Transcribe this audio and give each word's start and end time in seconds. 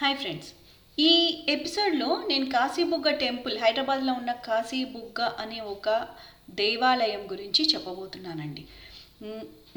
Hi 0.00 0.16
friends 0.18 0.50
ఈ 0.98 1.12
ఎపిసోడ్లో 1.54 2.08
నేను 2.28 2.46
కాశీబుగ్గ 2.52 3.08
టెంపుల్ 3.22 3.56
హైదరాబాద్లో 3.62 4.12
ఉన్న 4.20 4.32
కాశీబుగ్గ 4.44 5.20
అనే 5.42 5.58
ఒక 5.72 5.88
దేవాలయం 6.60 7.22
గురించి 7.32 7.62
చెప్పబోతున్నానండి. 7.72 8.62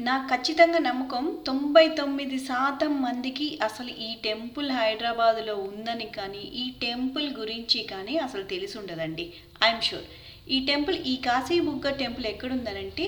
నా 0.08 0.14
ఖచ్చితంగా 0.30 0.80
నమ్మకం 0.86 1.24
తొంభై 1.48 1.84
తొమ్మిది 2.00 2.38
శాతం 2.48 2.94
మందికి 3.06 3.48
అసలు 3.68 3.92
ఈ 4.08 4.10
టెంపుల్ 4.28 4.70
హైదరాబాద్లో 4.78 5.56
ఉందని 5.68 6.08
కానీ 6.18 6.44
ఈ 6.62 6.66
టెంపుల్ 6.86 7.28
గురించి 7.40 7.82
కానీ 7.92 8.16
అసలు 8.26 8.46
తెలిసి 8.54 8.76
ఉండదండి. 8.82 9.26
ఐఎమ్ 9.66 9.86
షూర్ 9.88 10.08
ఈ 10.54 10.60
టెంపుల్ 10.70 11.00
ఈ 11.12 11.16
కాశీబుగ్గ 11.28 11.96
టెంపుల్ 12.02 12.28
ఎక్కడుందనంటే 12.34 13.06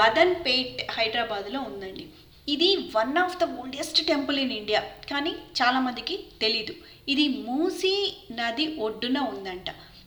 బదన్పేట్ 0.00 0.80
హైదరాబాద్లో 0.98 1.60
ఉందండి. 1.70 2.06
ఇది 2.48 2.76
one 2.76 3.16
of 3.18 3.38
the 3.38 3.44
oldest 3.44 4.06
temple 4.06 4.38
in 4.38 4.52
India 4.52 4.80
కానీ 4.80 5.30
చాలామందికి 5.30 6.18
తెలీదు. 6.40 6.74
ఇది 7.08 7.28
మూసీ 7.28 8.16
నది 8.30 8.76
ఒడ్డున 8.76 9.18
ఉందంట. 9.18 9.64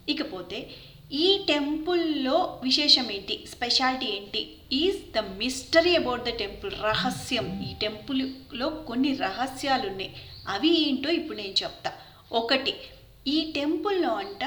ఇకపోతే 0.10 0.70
ఈ 1.12 1.46
టెంపుల్లో 1.48 2.60
విశేషం 2.64 3.12
ఏంటి? 3.12 3.46
స్పెషాలిటీ 3.50 4.06
ఏంటి? 4.06 4.58
Is 4.72 5.12
the 5.12 5.18
mystery 5.18 5.96
about 5.96 6.24
the 6.24 6.30
temple 6.30 6.72
రహస్యం. 6.84 7.64
ఈ 7.70 7.74
టెంపుల్లో 7.82 8.70
కొన్ని 8.70 9.14
రహస్యాలు 9.16 9.88
ఉన్నాయి 9.88 10.16
అవి 10.48 10.90
ఏంటో 10.90 11.10
ఇప్పుడు 11.10 11.38
నేను 11.38 11.64
చెప్తా. 11.64 11.92
ఒకటి 12.32 12.74
ఈ 13.28 13.52
టెంపుల్లో 13.52 14.14
అంట 14.14 14.44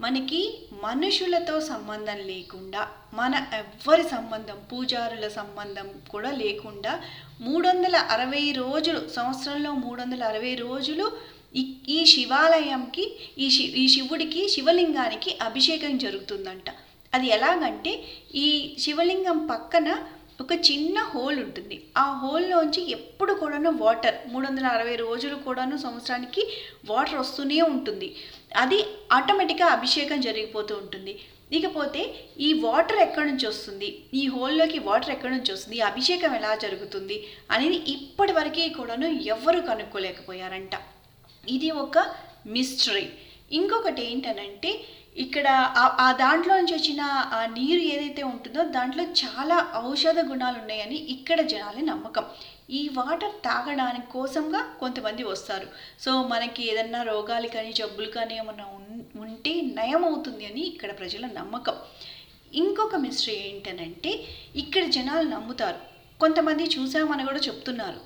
మనకి 0.00 0.40
మనుషులతో 0.82 1.60
సంబంధం 1.60 2.18
లేకుండా 2.30 2.82
మన 3.14 3.34
ఎవ్వరి 3.52 4.04
సంబంధం 4.08 4.58
పూజారుల 4.70 5.26
సంబంధం 5.28 5.88
కూడా 6.10 6.30
లేకుండా 6.42 6.92
మూడు 7.40 7.64
వందల 7.68 7.96
అరవై 8.14 8.44
రోజులు 8.52 9.00
సంవత్సరంలో 9.08 9.72
మూడు 9.72 9.98
వందల 10.02 10.22
అరవై 10.24 10.54
రోజులు 10.54 11.06
ఈ 11.54 11.62
ఈ 11.88 11.98
శివాలయంకి 12.04 13.04
ఈ 13.38 13.48
శి 13.50 13.64
ఈ 13.82 13.84
శివుడికి 13.88 14.42
శివలింగానికి 14.48 15.30
అభిషేకం 15.48 15.94
జరుగుతుందంట. 15.98 16.68
అది 17.14 17.28
ఎలాగంటే 17.28 17.92
ఈ 18.34 18.48
శివలింగం 18.78 19.38
పక్కన 19.46 19.88
ఒక 20.40 20.52
చిన్న 20.68 20.98
హోల్ 21.12 21.38
ఉంటుంది. 21.44 21.76
ఆ 21.96 22.04
హోల్లోంచి 22.20 22.82
ఎప్పుడు 22.90 23.32
కూడాను 23.32 23.70
వాటర్ 23.84 24.16
మూడు 24.26 24.44
వందల 24.46 24.66
అరవై 24.66 24.94
రోజులు 24.96 25.36
కూడాను 25.46 25.76
సంవత్సరానికి 25.76 26.42
వాటర్ 26.90 27.18
వస్తూనే 27.18 27.58
ఉంటుంది. 27.72 28.08
అది 28.56 28.84
ఆటోమేటిక్గా 29.12 29.66
అభిషేకం 29.66 30.20
జరిగిపోతూ 30.20 30.76
ఉంటుంది. 30.76 31.18
ఇకపోతే 31.52 32.14
ఈ 32.40 32.52
వాటర్ 32.52 32.98
ఎక్కడి 32.98 33.30
నుంచి 33.30 33.46
వస్తుంది? 33.46 34.02
ఈ 34.14 34.26
హోల్లోకి 34.26 34.78
వాటర్ 34.78 35.10
ఎక్కడి 35.10 35.34
నుంచి 35.34 35.52
వస్తుంది? 35.52 35.80
అభిషేకం 35.80 36.34
ఎలా 36.34 36.54
జరుగుతుంది? 36.54 37.26
అనేది 37.50 37.74
ఇప్పటి 37.74 38.32
వరకు 38.32 38.76
కూడాను 38.76 39.06
ఎవ్వరు 39.06 39.60
కనుక్కోలేకపోయారంట. 39.60 40.70
ఇది 41.48 41.70
ఒక 41.70 41.98
మిస్టరీ 42.46 43.08
ఇంకొకటి 43.52 44.12
ఏంటనంటే 44.12 44.84
ఇక్కడ 45.16 45.48
ఆ- 45.76 46.12
దాంట్లో 46.12 46.56
నుంచి 46.56 46.74
వచ్చిన 46.74 47.00
ఆ 47.32 47.46
నీరు 47.46 47.80
ఏదైతే 47.80 48.22
ఉంటుందో 48.22 48.64
దాంట్లో 48.64 49.04
చాలా 49.04 49.72
ఔషధ 49.84 50.18
గుణాలు 50.20 50.58
ఉన్నాయని 50.58 50.94
ఇక్కడ 50.94 51.40
జనాల 51.40 51.84
నమ్మకం. 51.84 52.24
ఈ 52.70 52.88
వాటర్ 52.88 53.30
తాగడానికి 53.30 54.06
కోసంగా 54.10 54.76
కొంతమంది 54.80 55.22
వస్తారు. 55.22 55.66
సో 56.00 56.22
మనకి 56.22 56.72
ఏదన్నా 56.72 57.02
రోగాలు 57.02 57.48
కానీ 57.48 57.72
జబ్బులు 57.72 58.06
కానీ 58.06 58.36
ఏమన్నా 58.36 58.64
ఉంటే 59.16 59.60
నయం 59.60 60.04
అవుతుంది 60.04 60.46
అని 60.46 60.60
ఇక్కడ 60.60 60.98
ప్రజల 60.98 61.26
నమ్మకం. 61.26 61.74
ఇంకొక 62.54 62.94
మిస్టరీ 62.96 63.34
ఏంటనంటే 63.34 64.24
ఇక్కడ 64.56 64.84
జనాలు 64.84 65.28
నమ్ముతారు. 65.28 65.78
కొంతమంది 66.20 66.62
చూసామని 66.64 67.24
కూడా 67.24 67.38
చెప్తున్నారు. 67.38 68.00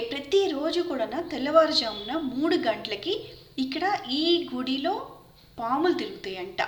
ప్రతిరోజు 0.00 0.80
కూడా 0.80 1.06
తెల్లవారుజామున 1.06 2.18
మూడు 2.18 2.56
గంటలకి 2.56 3.24
ఇక్కడ 3.58 3.98
ఈ 4.10 4.48
గుడిలో 4.54 5.17
పాములు 5.60 5.96
తిరుగుతాయంట. 6.02 6.62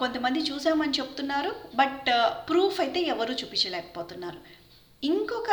కొంతమంది 0.00 0.40
చూసామని 0.48 0.98
చెప్తున్నారు 0.98 1.52
బట్ 1.80 2.08
ప్రూఫ్ 2.48 2.78
అయితే 2.84 3.00
ఎవరు 3.12 3.32
చూపించలేకపోతున్నారు. 3.40 4.40
ఇంకొక 5.02 5.50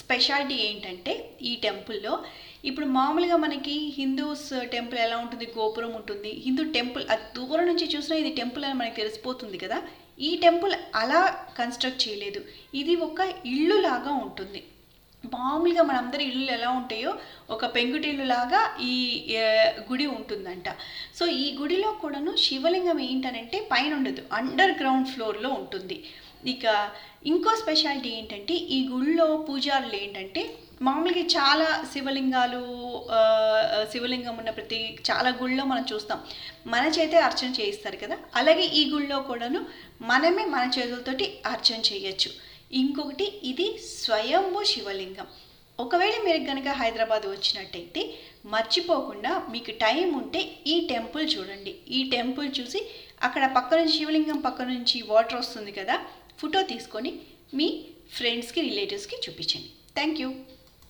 స్పెషాలిటీ 0.00 0.56
ఏంటంటే 0.66 1.12
ఈ 1.50 1.52
టెంపుల్లో 1.64 2.12
ఇప్పుడు 2.68 2.86
మామూలుగా 2.96 3.36
మనకి 3.44 3.76
హిందూస్ 3.98 4.48
టెంపుల్ 4.74 4.98
ఎలా 5.04 5.16
ఉంటుంది 5.22 5.46
గోపురం 5.56 5.92
ఉంటుంది. 6.00 6.32
హిందూ 6.46 6.64
టెంపుల్ 6.76 7.04
అది 7.12 7.24
దూరం 7.36 7.64
నుంచి 7.70 7.86
చూసినా 7.94 8.16
ఇది 8.22 8.32
టెంపుల్ 8.40 8.64
అని 8.68 8.76
మనకి 8.80 8.98
తెలిసిపోతుంది 9.00 9.58
కదా. 9.64 9.78
ఈ 10.28 10.30
టెంపుల్ 10.44 10.74
అలా 11.00 11.20
కన్స్ట్రక్ట్ 11.58 12.04
చేయలేదు. 12.04 12.42
ఇది 12.80 12.94
ఒక 13.06 13.20
ఇల్లు 13.54 13.78
లాగా 13.88 14.12
ఉంటుంది. 14.26 14.62
మామూలుగా 15.24 15.82
మనందరి 15.82 16.24
ఇళ్ళు 16.24 16.52
ఎలా 16.52 16.70
ఉంటాయో 16.70 17.14
ఒక 17.50 17.64
పెంగుటిల్లు 17.74 18.24
లాగా 18.24 18.76
ఈ 18.80 18.94
గుడి 19.90 20.06
ఉంటుందంట. 20.06 20.68
సో 21.18 21.26
ఈ 21.26 21.56
గుడిలో 21.60 21.90
కూడాను 21.92 22.36
శివలింగం 22.36 23.00
ఏంటనంటే 23.00 23.68
పైన 23.72 23.94
ఉండదు 23.94 24.22
అండర్ 24.32 24.70
గ్రౌండ్ 24.70 25.08
ఫ్లోర్లో 25.08 25.50
ఉంటుంది. 25.50 26.04
ఇక 26.46 26.90
ఇంకో 27.26 27.56
స్పెషాలిటీ 27.56 28.08
ఏంటంటే 28.08 28.54
ఈ 28.54 28.88
గుడిలో 28.88 29.36
పూజారులు 29.36 29.96
ఏంటంటే 29.96 30.42
మామూలుగా 30.82 31.24
చాలా 31.26 31.84
శివలింగాలు 31.92 32.60
శివలింగం 33.92 34.36
ఉన్న 34.36 34.50
ప్రతి 34.50 34.98
చాలా 35.10 35.30
గుళ్ళో 35.30 35.64
మనం 35.64 35.84
చూస్తాం. 35.92 36.20
మన 36.66 36.84
చేతే 36.86 37.18
అర్చన 37.18 37.50
చేయిస్తారు 37.60 37.96
కదా. 37.96 38.16
అలాగే 38.34 38.62
ఈ 38.62 38.90
గుళ్ళో 38.90 39.18
కూడాను 39.18 39.60
మనమే 40.02 40.44
మన 40.44 40.70
చేతులతోటి 40.78 41.38
అర్చన 41.46 41.80
చేయొచ్చు. 41.92 42.30
ఇంకొకటి 42.80 43.26
ఇది 43.50 43.66
స్వయంభూ 44.00 44.60
శివలింగం. 44.72 45.28
ఒకవేళ 45.78 46.16
మీరు 46.26 46.42
కనుక 46.48 46.68
హైదరాబాద్ 46.80 47.26
వచ్చినట్టయితే 47.28 48.02
మర్చిపోకుండా 48.52 49.32
మీకు 49.52 49.72
టైం 49.84 50.08
ఉంటే 50.20 50.40
ఈ 50.72 50.74
టెంపుల్ 50.90 51.24
చూడండి. 51.34 51.72
ఈ 51.96 52.00
టెంపుల్ 52.14 52.48
చూసి 52.58 52.80
అక్కడ 53.26 53.44
పక్క 53.56 53.74
నుంచి 53.80 53.94
శివలింగం 53.98 54.38
పక్క 54.46 54.62
నుంచి 54.72 54.98
వాటర్ 55.10 55.38
వస్తుంది 55.40 55.72
కదా 55.80 55.96
ఫోటో 56.40 56.62
తీసుకొని 56.72 57.12
మీ 57.58 57.68
ఫ్రెండ్స్కి 58.16 58.60
రిలేటివ్స్కి 58.68 59.16
చూపించండి. 59.24 59.70
Thank 59.96 60.20
you 60.22 60.28